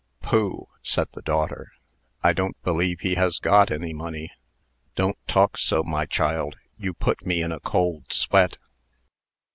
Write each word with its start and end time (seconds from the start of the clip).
"Pooh!" 0.23 0.67
said 0.81 1.09
the 1.11 1.21
daughter; 1.21 1.73
"I 2.23 2.33
don't 2.33 2.59
believe 2.63 3.01
he 3.01 3.13
has 3.13 3.37
got 3.37 3.69
any 3.69 3.93
money." 3.93 4.31
"Don't 4.95 5.19
talk 5.27 5.59
so, 5.59 5.83
my 5.83 6.07
child. 6.07 6.55
You 6.75 6.95
put 6.95 7.23
me 7.23 7.43
in 7.43 7.51
a 7.51 7.59
cold 7.59 8.11
sweat." 8.11 8.57